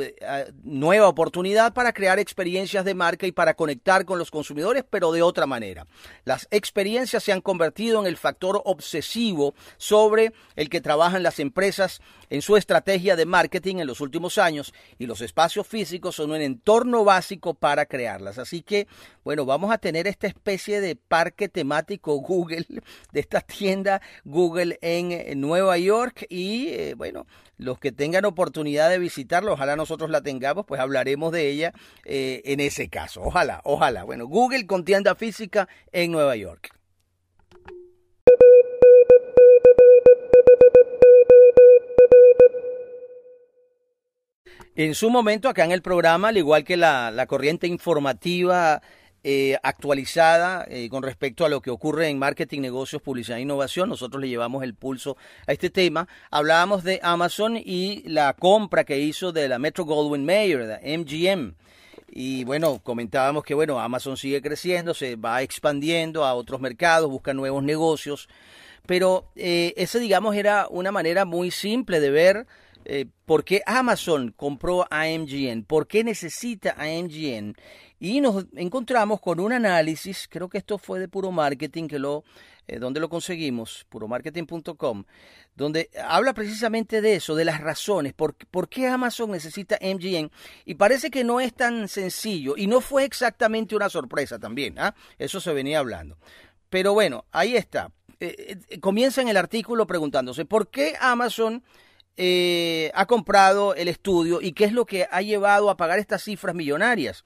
[0.65, 5.23] nueva oportunidad para crear experiencias de marca y para conectar con los consumidores, pero de
[5.23, 5.87] otra manera.
[6.25, 12.01] Las experiencias se han convertido en el factor obsesivo sobre el que trabajan las empresas
[12.31, 16.41] en su estrategia de marketing en los últimos años y los espacios físicos son un
[16.41, 18.39] entorno básico para crearlas.
[18.39, 18.89] Así que,
[19.23, 22.67] bueno, vamos a tener esta especie de parque temático Google,
[23.13, 27.25] de esta tienda Google en Nueva York y, eh, bueno,
[27.63, 31.73] los que tengan oportunidad de visitarlo, ojalá nosotros la tengamos, pues hablaremos de ella
[32.05, 33.23] eh, en ese caso.
[33.23, 34.05] Ojalá, ojalá.
[34.05, 36.71] Bueno, Google con tienda física en Nueva York.
[44.75, 48.81] En su momento, acá en el programa, al igual que la, la corriente informativa
[49.25, 53.89] eh, actualizada eh, con respecto a lo que ocurre en marketing, negocios, publicidad e innovación.
[53.89, 56.09] Nosotros le llevamos el pulso a este tema.
[56.31, 61.55] Hablábamos de Amazon y la compra que hizo de la Metro Goldwyn Mayer, la MGM.
[62.15, 67.33] Y bueno, comentábamos que bueno, Amazon sigue creciendo, se va expandiendo a otros mercados, busca
[67.33, 68.29] nuevos negocios.
[68.87, 72.47] Pero eh, esa, digamos, era una manera muy simple de ver
[72.85, 77.55] eh, por qué Amazon compró a MGN, por qué necesita a MGN
[78.03, 82.25] y nos encontramos con un análisis, creo que esto fue de Puro Marketing, que lo,
[82.67, 85.05] eh, donde lo conseguimos, puromarketing.com,
[85.55, 90.33] donde habla precisamente de eso, de las razones, por, por qué Amazon necesita MGN.
[90.65, 94.97] Y parece que no es tan sencillo, y no fue exactamente una sorpresa también, ¿ah?
[95.17, 96.19] eso se venía hablando.
[96.71, 97.93] Pero bueno, ahí está.
[98.19, 101.63] Eh, eh, comienza en el artículo preguntándose, ¿por qué Amazon...
[102.95, 106.55] ha comprado el estudio y qué es lo que ha llevado a pagar estas cifras
[106.55, 107.25] millonarias.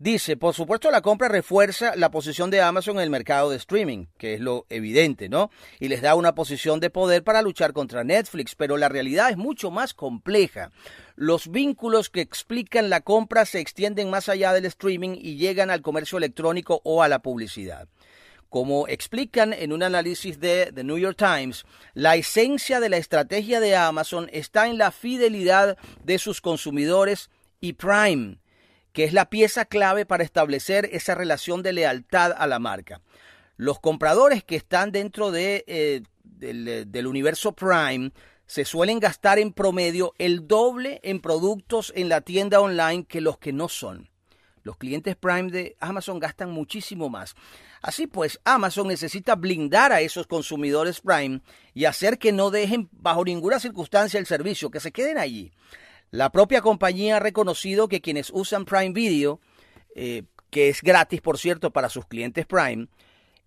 [0.00, 4.06] Dice, por supuesto la compra refuerza la posición de Amazon en el mercado de streaming,
[4.16, 5.50] que es lo evidente, ¿no?
[5.78, 9.36] Y les da una posición de poder para luchar contra Netflix, pero la realidad es
[9.36, 10.70] mucho más compleja.
[11.16, 15.82] Los vínculos que explican la compra se extienden más allá del streaming y llegan al
[15.82, 17.86] comercio electrónico o a la publicidad.
[18.48, 23.60] Como explican en un análisis de The New York Times, la esencia de la estrategia
[23.60, 27.28] de Amazon está en la fidelidad de sus consumidores
[27.60, 28.39] y Prime
[28.92, 33.00] que es la pieza clave para establecer esa relación de lealtad a la marca.
[33.56, 38.12] Los compradores que están dentro de, eh, del, universo Prime
[38.46, 43.38] se suelen gastar en promedio el doble en productos en la tienda online que los
[43.38, 44.08] que no son.
[44.62, 47.34] Los clientes Prime de Amazon gastan muchísimo más.
[47.80, 51.40] Así pues, Amazon necesita blindar a esos consumidores Prime
[51.72, 55.52] y hacer que no dejen bajo ninguna circunstancia el servicio, que se queden allí.
[56.10, 59.40] La propia compañía ha reconocido que quienes usan Prime Video
[59.94, 62.88] eh, que es gratis, por cierto, para sus clientes Prime,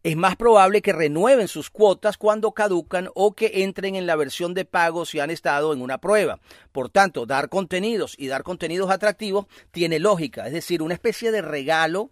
[0.03, 4.53] es más probable que renueven sus cuotas cuando caducan o que entren en la versión
[4.53, 6.39] de pago si han estado en una prueba.
[6.73, 11.41] Por tanto, dar contenidos y dar contenidos atractivos tiene lógica, es decir, una especie de
[11.41, 12.09] regalo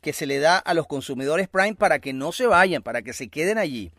[0.00, 3.12] que se le da a los consumidores Prime para que no se vayan, para que
[3.12, 3.92] se queden allí.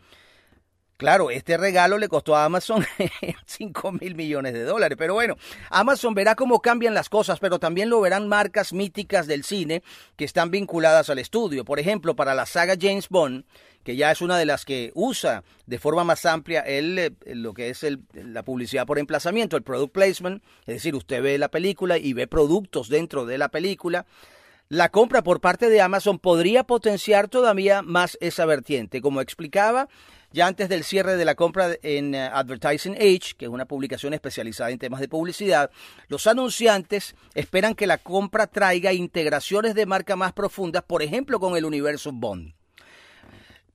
[0.97, 2.85] Claro, este regalo le costó a Amazon
[3.45, 5.35] 5 mil millones de dólares, pero bueno,
[5.69, 9.83] Amazon verá cómo cambian las cosas, pero también lo verán marcas míticas del cine
[10.15, 11.65] que están vinculadas al estudio.
[11.65, 13.43] Por ejemplo, para la saga James Bond,
[13.83, 17.53] que ya es una de las que usa de forma más amplia el, eh, lo
[17.53, 21.49] que es el, la publicidad por emplazamiento, el product placement, es decir, usted ve la
[21.49, 24.05] película y ve productos dentro de la película.
[24.69, 29.01] La compra por parte de Amazon podría potenciar todavía más esa vertiente.
[29.01, 29.89] Como explicaba,
[30.35, 34.13] ya antes del cierre de la compra en eh, Advertising Age, que es una publicación
[34.13, 35.71] especializada en temas de publicidad,
[36.09, 41.55] los anunciantes esperan que la compra traiga integraciones de marca más profundas, por ejemplo, con
[41.55, 42.53] el universo Bond.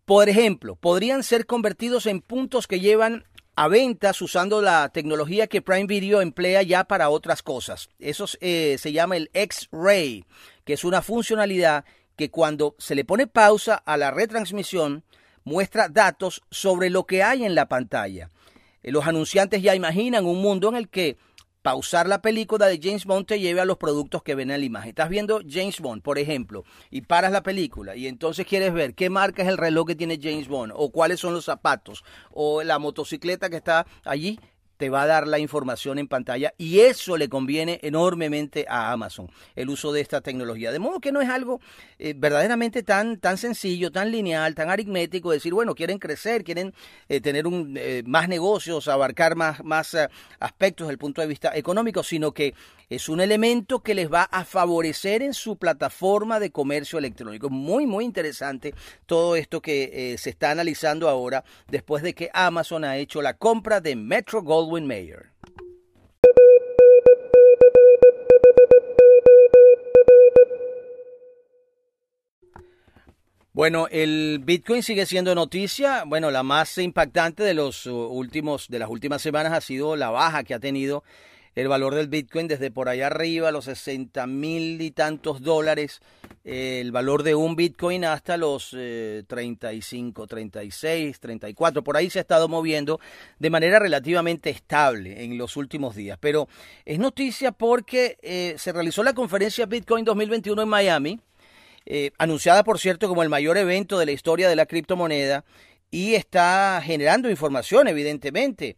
[0.05, 3.25] Por ejemplo, podrían ser convertidos en puntos que llevan
[3.57, 7.89] a ventas usando la tecnología que Prime Video emplea ya para otras cosas.
[7.99, 10.27] Eso eh, se llama el X-Ray,
[10.65, 15.05] que es una funcionalidad que cuando se le pone pausa a la retransmisión,
[15.45, 18.31] muestra datos sobre lo que hay en la pantalla.
[18.83, 21.17] Eh, los anunciantes ya imaginan un mundo en el que
[21.63, 24.67] pausar la película de James Bond te lleve a los productos que ven en la
[24.67, 24.91] imagen.
[24.91, 29.11] Estás viendo James Bond, por ejemplo, y paras la película y entonces quieres ver qué
[29.11, 32.79] marca es el reloj que tiene James Bond o cuáles son los zapatos o la
[32.79, 34.39] motocicleta que está allí
[34.81, 39.31] te va a dar la información en pantalla y eso le conviene enormemente a Amazon,
[39.55, 40.73] el uso de esta tecnología.
[40.73, 41.61] De modo que no es algo
[41.99, 46.73] eh, verdaderamente tan, tan sencillo, tan lineal, tan aritmético, decir, bueno, quieren crecer, quieren
[47.11, 49.95] eh, tener un, eh, más negocios, abarcar más, más
[50.39, 52.55] aspectos desde el punto de vista económico, sino que
[52.89, 57.51] es un elemento que les va a favorecer en su plataforma de comercio electrónico.
[57.51, 62.97] Muy, muy interesante todo esto que se está analizando ahora después de que Amazon ha
[62.97, 65.31] hecho la compra de Metro Mayer.
[73.53, 76.05] Bueno, el Bitcoin sigue siendo noticia.
[76.07, 80.11] Bueno, la más impactante de los uh, últimos de las últimas semanas ha sido la
[80.11, 81.03] baja que ha tenido
[81.55, 86.01] el valor del Bitcoin desde por allá arriba, los 60 mil y tantos dólares,
[86.45, 92.49] el valor de un Bitcoin hasta los 35, 36, 34, por ahí se ha estado
[92.49, 93.01] moviendo
[93.39, 96.19] de manera relativamente estable en los últimos días.
[96.21, 96.49] Pero
[96.85, 101.21] es noticia porque eh, se realizó la conferencia Bitcoin 2021 en Miami
[101.87, 105.45] eh, anunciada por cierto como el mayor evento de la historia de la criptomoneda
[105.91, 108.77] y está generando información evidentemente.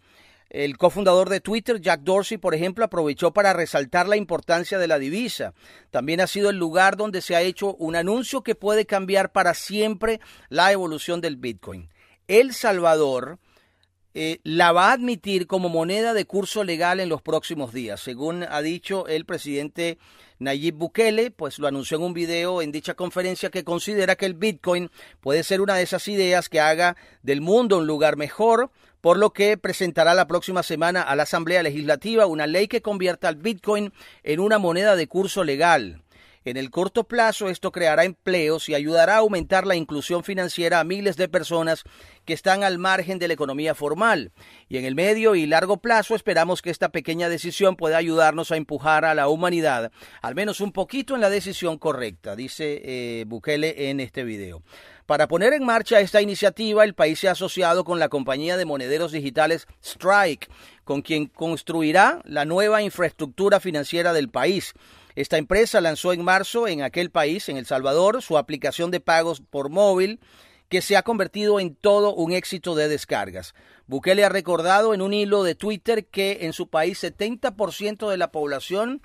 [0.53, 4.99] El cofundador de Twitter, Jack Dorsey, por ejemplo, aprovechó para resaltar la importancia de la
[4.99, 5.55] divisa.
[5.91, 9.55] También ha sido el lugar donde se ha hecho un anuncio que puede cambiar para
[9.55, 11.88] siempre la evolución del Bitcoin.
[12.29, 13.38] El Salvador
[14.12, 18.43] eh, la va a admitir como moneda de curso legal en los próximos días, según
[18.43, 19.97] ha dicho el presidente
[20.38, 24.35] Nayib Bukele, pues lo anunció en un video en dicha conferencia que considera que el
[24.35, 24.91] Bitcoin
[25.23, 28.71] puede ser una de esas ideas que haga del mundo un lugar mejor,
[29.03, 33.29] por lo que presentará la próxima semana a la Asamblea Legislativa una ley que convierta
[33.29, 36.02] al Bitcoin en una moneda de curso legal.
[36.44, 40.85] En el corto plazo esto creará empleos y ayudará a aumentar la inclusión financiera a
[40.85, 41.85] miles de personas
[42.24, 44.33] que están al margen de la economía formal.
[44.68, 48.57] Y en el medio y largo plazo esperamos que esta pequeña decisión pueda ayudarnos a
[48.57, 53.90] empujar a la humanidad al menos un poquito en la decisión correcta, dice eh, Bukele
[53.90, 54.62] en este video.
[55.07, 58.64] Para poner en marcha esta iniciativa, el país se ha asociado con la compañía de
[58.64, 60.48] monederos digitales Strike,
[60.85, 64.74] con quien construirá la nueva infraestructura financiera del país.
[65.14, 69.40] Esta empresa lanzó en marzo en aquel país, en El Salvador, su aplicación de pagos
[69.40, 70.20] por móvil
[70.68, 73.55] que se ha convertido en todo un éxito de descargas.
[73.87, 78.33] Bukele ha recordado en un hilo de Twitter que en su país 70% de la
[78.33, 79.03] población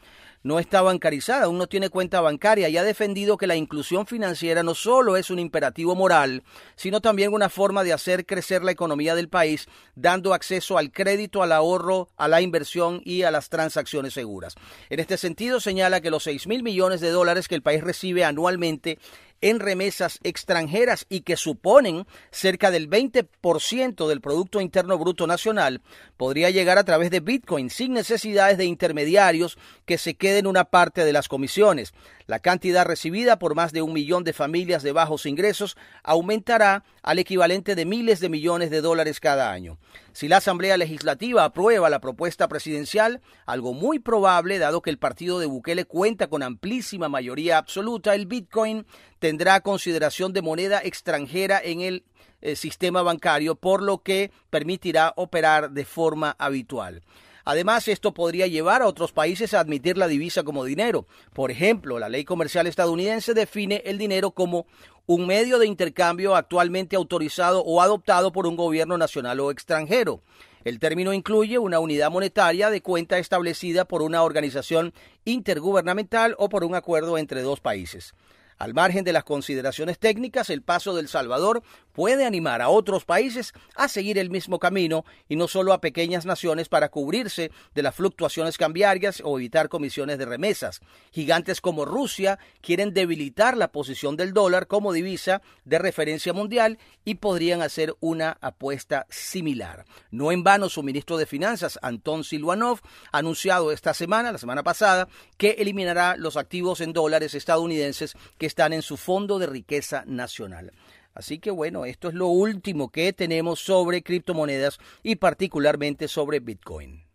[0.48, 4.64] no está bancarizada, aún no tiene cuenta bancaria y ha defendido que la inclusión financiera
[4.64, 6.42] no solo es un imperativo moral,
[6.78, 11.44] sino también una forma de hacer crecer la economía del país, dando acceso al crédito,
[11.44, 14.56] al ahorro, a la inversión y a las transacciones seguras.
[14.90, 18.24] En este sentido, señala que los 6 mil millones de dólares que el país recibe
[18.24, 19.00] anualmente
[19.42, 25.82] en remesas extranjeras y que suponen cerca del 20% del Producto Interno Bruto Nacional,
[26.18, 31.06] podría llegar a través de Bitcoin sin necesidades de intermediarios que se queden una parte
[31.06, 31.94] de las comisiones.
[32.28, 37.20] La cantidad recibida por más de un millón de familias de bajos ingresos aumentará al
[37.20, 39.78] equivalente de miles de millones de dólares cada año.
[40.12, 45.40] Si la Asamblea Legislativa aprueba la propuesta presidencial, algo muy probable, dado que el partido
[45.40, 48.86] de Bukele cuenta con amplísima mayoría absoluta, el Bitcoin
[49.20, 52.04] tendrá consideración de moneda extranjera en el
[52.42, 57.04] eh, sistema bancario, por lo que permitirá operar de forma habitual.
[57.50, 61.08] Además, esto podría llevar a otros países a admitir la divisa como dinero.
[61.32, 64.66] Por ejemplo, la ley comercial estadounidense define el dinero como
[65.06, 70.20] un medio de intercambio actualmente autorizado o adoptado por un gobierno nacional o extranjero.
[70.66, 74.94] El término incluye una unidad monetaria de cuenta establecida por una organización
[75.24, 78.14] intergubernamental o por un acuerdo entre dos países.
[78.58, 81.62] Al margen de las consideraciones técnicas, el paso del Salvador
[81.94, 86.26] puede animar a otros países a seguir el mismo camino y no solo a pequeñas
[86.26, 90.82] naciones para cubrirse de las fluctuaciones cambiarias o evitar comisiones de remesas.
[91.12, 97.16] Gigantes como Rusia quieren debilitar la posición del dólar como divisa de referencia mundial y
[97.16, 99.86] podrían hacer una apuesta similar.
[100.12, 102.80] No en vano su ministro de Finanzas, Anton Silvanov,
[103.12, 108.47] ha anunciado esta semana, la semana pasada, que eliminará los activos en dólares estadounidenses que
[108.48, 110.72] están en su fondo de riqueza nacional.
[111.14, 117.08] Así que bueno, esto es lo último que tenemos sobre criptomonedas y particularmente sobre Bitcoin.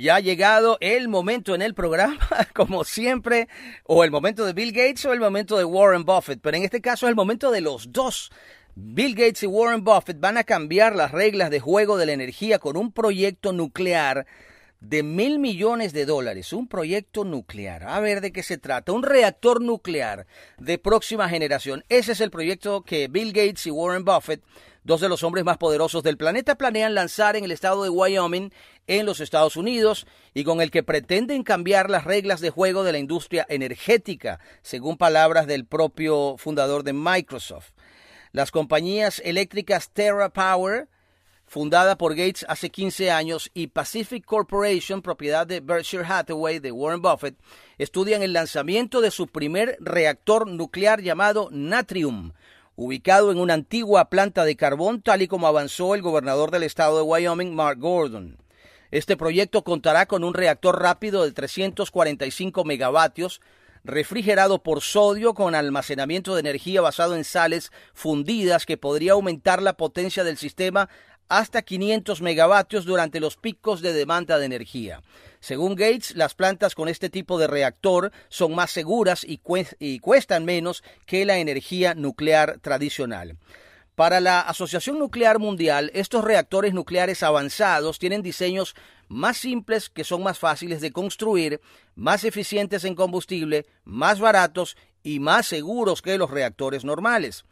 [0.00, 2.18] Ya ha llegado el momento en el programa,
[2.54, 3.48] como siempre,
[3.82, 6.80] o el momento de Bill Gates o el momento de Warren Buffett, pero en este
[6.80, 8.30] caso es el momento de los dos.
[8.80, 12.60] Bill Gates y Warren Buffett van a cambiar las reglas de juego de la energía
[12.60, 14.24] con un proyecto nuclear
[14.78, 17.82] de mil millones de dólares, un proyecto nuclear.
[17.88, 18.92] A ver de qué se trata.
[18.92, 21.84] Un reactor nuclear de próxima generación.
[21.88, 24.44] Ese es el proyecto que Bill Gates y Warren Buffett,
[24.84, 28.52] dos de los hombres más poderosos del planeta, planean lanzar en el estado de Wyoming,
[28.86, 32.92] en los Estados Unidos, y con el que pretenden cambiar las reglas de juego de
[32.92, 37.72] la industria energética, según palabras del propio fundador de Microsoft.
[38.32, 40.88] Las compañías eléctricas Terra Power,
[41.46, 47.00] fundada por Gates hace 15 años, y Pacific Corporation, propiedad de Berkshire Hathaway de Warren
[47.00, 47.36] Buffett,
[47.78, 52.32] estudian el lanzamiento de su primer reactor nuclear llamado Natrium,
[52.76, 56.98] ubicado en una antigua planta de carbón, tal y como avanzó el gobernador del estado
[56.98, 58.36] de Wyoming, Mark Gordon.
[58.90, 63.40] Este proyecto contará con un reactor rápido de 345 megavatios,
[63.84, 69.74] refrigerado por sodio con almacenamiento de energía basado en sales fundidas que podría aumentar la
[69.74, 70.88] potencia del sistema
[71.28, 75.02] hasta 500 megavatios durante los picos de demanda de energía.
[75.40, 79.40] Según Gates, las plantas con este tipo de reactor son más seguras y,
[79.78, 83.36] y cuestan menos que la energía nuclear tradicional.
[83.94, 88.76] Para la Asociación Nuclear Mundial, estos reactores nucleares avanzados tienen diseños
[89.08, 91.60] más simples que son más fáciles de construir,
[91.94, 97.44] más eficientes en combustible, más baratos y más seguros que los reactores normales.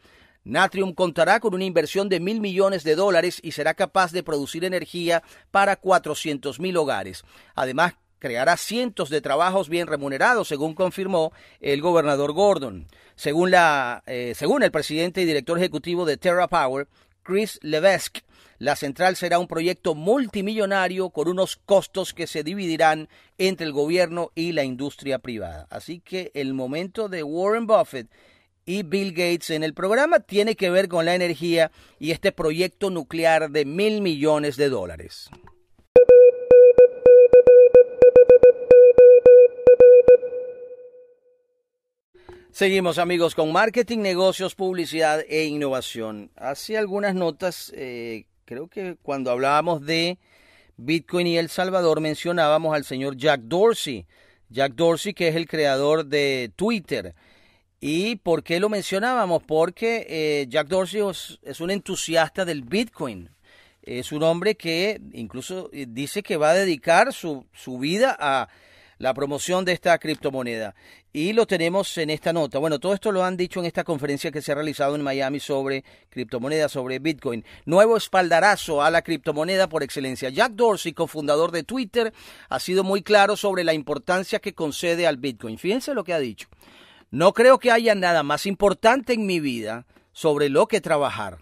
[0.44, 4.64] Natrium contará con una inversión de mil millones de dólares y será capaz de producir
[4.64, 7.24] energía para 400 mil hogares.
[7.56, 12.86] Además, creará cientos de trabajos bien remunerados, según confirmó el gobernador Gordon.
[13.16, 16.86] Según, eh, según el presidente y director ejecutivo de Terra Power,
[17.26, 18.20] Chris Levesque,
[18.58, 24.30] la central será un proyecto multimillonario con unos costos que se dividirán entre el gobierno
[24.36, 25.66] y la industria privada.
[25.68, 28.08] Así que el momento de Warren Buffett
[28.64, 32.90] y Bill Gates en el programa tiene que ver con la energía y este proyecto
[32.90, 35.28] nuclear de mil millones de dólares.
[42.56, 46.30] Seguimos amigos con marketing, negocios, publicidad e innovación.
[46.36, 50.16] Hace algunas notas eh, creo que cuando hablábamos de
[50.78, 54.06] Bitcoin y El Salvador mencionábamos al señor Jack Dorsey.
[54.48, 57.14] Jack Dorsey, que es el creador de Twitter.
[57.78, 59.42] ¿Y por qué lo mencionábamos?
[59.42, 61.02] Porque eh, Jack Dorsey
[61.42, 63.28] es, un entusiasta del Bitcoin.
[63.82, 68.48] Es un hombre que incluso eh, dice que va a dedicar su, su vida a
[68.98, 70.74] la promoción de esta criptomoneda.
[71.16, 72.58] Y lo tenemos en esta nota.
[72.58, 75.40] Bueno, todo esto lo han dicho en esta conferencia que se ha realizado en Miami
[75.40, 77.42] sobre criptomonedas, sobre Bitcoin.
[77.64, 80.28] Nuevo espaldarazo a la criptomoneda por excelencia.
[80.28, 82.12] Jack Dorsey, cofundador de Twitter,
[82.50, 85.56] ha sido muy claro sobre la importancia que concede al Bitcoin.
[85.56, 86.48] Fíjense lo que ha dicho.
[87.10, 91.38] No creo que haya nada más importante en mi vida sobre lo que trabajar.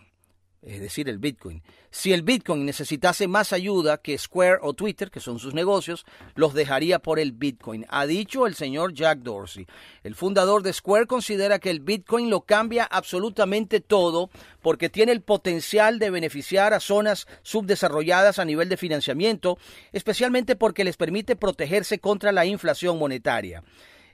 [0.66, 1.62] Es decir, el Bitcoin.
[1.90, 6.54] Si el Bitcoin necesitase más ayuda que Square o Twitter, que son sus negocios, los
[6.54, 9.66] dejaría por el Bitcoin, ha dicho el señor Jack Dorsey.
[10.02, 14.30] El fundador de Square considera que el Bitcoin lo cambia absolutamente todo
[14.62, 19.58] porque tiene el potencial de beneficiar a zonas subdesarrolladas a nivel de financiamiento,
[19.92, 23.62] especialmente porque les permite protegerse contra la inflación monetaria.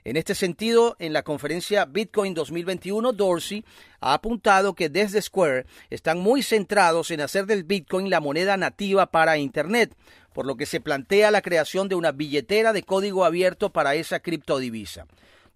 [0.03, 3.63] En este sentido, en la conferencia Bitcoin 2021, Dorsey
[3.99, 9.11] ha apuntado que desde Square están muy centrados en hacer del Bitcoin la moneda nativa
[9.11, 9.95] para Internet,
[10.33, 14.21] por lo que se plantea la creación de una billetera de código abierto para esa
[14.21, 15.05] criptodivisa.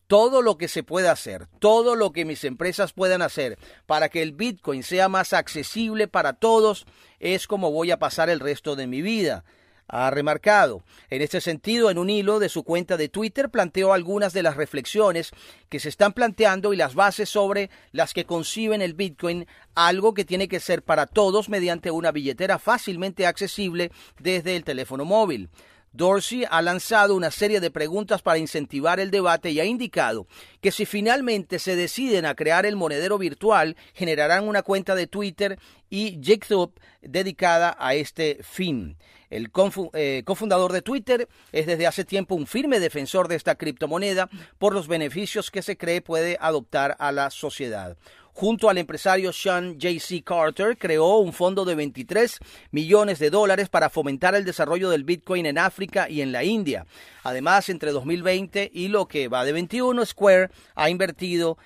[0.06, 4.22] Todo lo que se pueda hacer, todo lo que mis empresas puedan hacer para que
[4.22, 6.86] el Bitcoin sea más accesible para todos,
[7.20, 9.44] es como voy a pasar el resto de mi vida
[9.88, 10.84] ha remarcado.
[11.10, 14.56] En este sentido, en un hilo de su cuenta de Twitter planteó algunas de las
[14.56, 15.32] reflexiones
[15.70, 20.26] que se están planteando y las bases sobre las que conciben el Bitcoin, algo que
[20.26, 25.50] tiene que ser para todos mediante una billetera fácilmente accesible desde el teléfono móvil.
[25.96, 30.28] Dorsey ha lanzado una serie de preguntas para incentivar el debate y ha indicado
[30.60, 35.58] que si finalmente se deciden a crear el monedero virtual, generarán una cuenta de Twitter
[35.90, 38.98] y Jigsaw dedicada a este fin.
[39.30, 39.52] El
[39.94, 44.74] eh, cofundador de Twitter es desde hace tiempo un firme defensor de esta criptomoneda por
[44.74, 47.98] los beneficios que se cree puede adoptar a la sociedad
[48.36, 50.22] junto al empresario Sean J.C.
[50.22, 52.38] Carter, creó un fondo de 23
[52.72, 56.86] millones de dólares para fomentar el desarrollo del Bitcoin en África y en la India.
[57.24, 61.58] Además, entre 2020 y lo que va de 21, Square ha invertido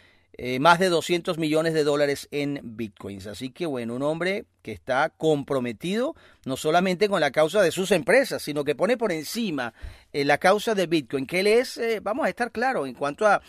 [0.42, 3.28] eh, más de 200 millones de dólares en bitcoins.
[3.28, 6.16] Así que bueno, un hombre que está comprometido
[6.46, 9.74] no solamente con la causa de sus empresas, sino que pone por encima
[10.14, 13.28] eh, la causa de Bitcoin, que él es, eh, vamos a estar claros, en cuanto
[13.28, 13.42] a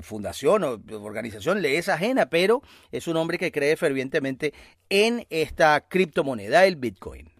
[0.00, 4.54] fundación o organización, le es ajena, pero es un hombre que cree fervientemente
[4.88, 7.35] en esta criptomoneda, el Bitcoin.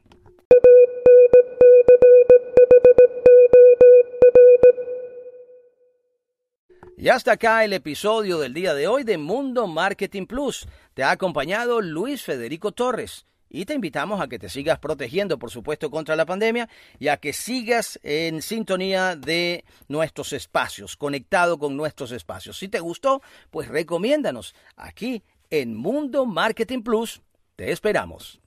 [6.98, 10.66] Y hasta acá el episodio del día de hoy de Mundo Marketing Plus.
[10.94, 13.26] Te ha acompañado Luis Federico Torres.
[13.50, 17.18] Y te invitamos a que te sigas protegiendo, por supuesto, contra la pandemia y a
[17.18, 22.56] que sigas en sintonía de nuestros espacios, conectado con nuestros espacios.
[22.56, 23.20] Si te gustó,
[23.50, 27.20] pues recomiéndanos aquí en Mundo Marketing Plus.
[27.56, 28.40] Te esperamos.